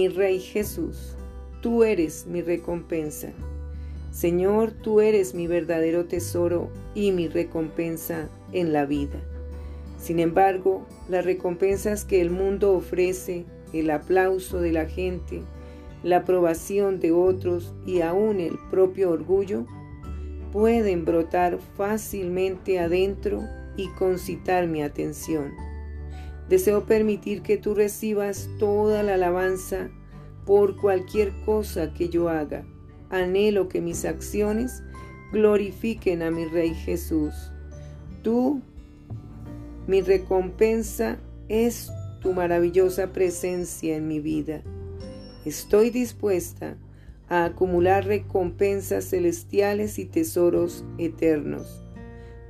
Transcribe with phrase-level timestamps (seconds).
[0.00, 1.14] Mi Rey Jesús,
[1.60, 3.34] tú eres mi recompensa.
[4.10, 9.20] Señor, tú eres mi verdadero tesoro y mi recompensa en la vida.
[9.98, 13.44] Sin embargo, las recompensas que el mundo ofrece,
[13.74, 15.42] el aplauso de la gente,
[16.02, 19.66] la aprobación de otros y aún el propio orgullo,
[20.50, 23.42] pueden brotar fácilmente adentro
[23.76, 25.52] y concitar mi atención.
[26.50, 29.88] Deseo permitir que tú recibas toda la alabanza
[30.44, 32.64] por cualquier cosa que yo haga.
[33.08, 34.82] Anhelo que mis acciones
[35.32, 37.32] glorifiquen a mi Rey Jesús.
[38.22, 38.62] Tú,
[39.86, 41.18] mi recompensa,
[41.48, 44.62] es tu maravillosa presencia en mi vida.
[45.44, 46.76] Estoy dispuesta
[47.28, 51.84] a acumular recompensas celestiales y tesoros eternos.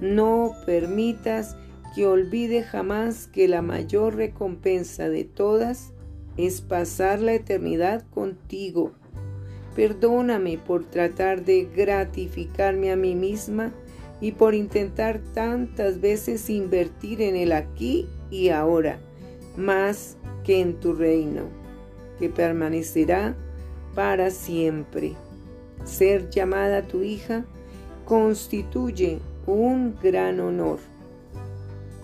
[0.00, 1.56] No permitas
[1.94, 5.92] que olvide jamás que la mayor recompensa de todas
[6.36, 8.92] es pasar la eternidad contigo.
[9.74, 13.72] Perdóname por tratar de gratificarme a mí misma
[14.20, 18.98] y por intentar tantas veces invertir en el aquí y ahora,
[19.56, 21.44] más que en tu reino,
[22.18, 23.36] que permanecerá
[23.94, 25.14] para siempre.
[25.84, 27.44] Ser llamada tu hija
[28.04, 30.78] constituye un gran honor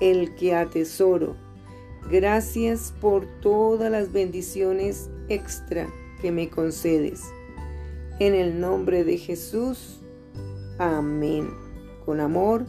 [0.00, 1.36] el que atesoro.
[2.10, 5.88] Gracias por todas las bendiciones extra
[6.20, 7.22] que me concedes.
[8.18, 10.00] En el nombre de Jesús.
[10.78, 11.48] Amén.
[12.04, 12.64] Con amor,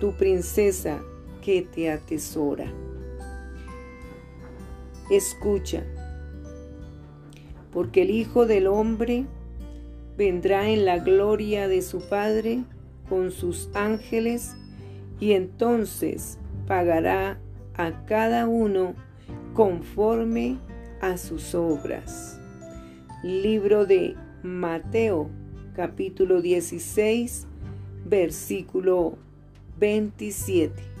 [0.00, 1.00] tu princesa
[1.42, 2.72] que te atesora.
[5.10, 5.84] Escucha,
[7.72, 9.26] porque el Hijo del Hombre
[10.16, 12.64] vendrá en la gloria de su Padre
[13.08, 14.54] con sus ángeles
[15.20, 17.38] y entonces pagará
[17.74, 18.94] a cada uno
[19.52, 20.58] conforme
[21.00, 22.40] a sus obras.
[23.22, 25.30] Libro de Mateo
[25.74, 27.46] capítulo 16
[28.04, 29.18] versículo
[29.78, 30.93] 27.